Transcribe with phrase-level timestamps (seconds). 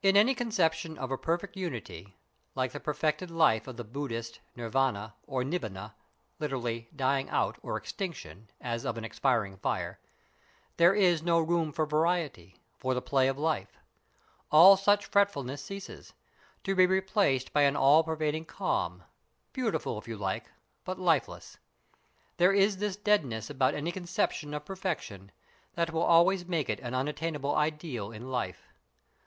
[0.00, 2.16] In any conception of a perfect unity,
[2.54, 5.92] like the perfected life of the Buddhist, Nirvana or Nibbana
[6.38, 10.00] (literally "dying out" or "extinction" as of an expiring fire),
[10.78, 13.78] there is no room for variety, for the play of life;
[14.50, 16.14] all such fretfulness ceases,
[16.64, 19.02] to be replaced by an all pervading calm,
[19.52, 20.46] beautiful, if you like,
[20.86, 21.58] but lifeless.
[22.38, 25.30] There is this deadness about any conception of perfection
[25.74, 28.72] that will always make it an unattainable ideal in life.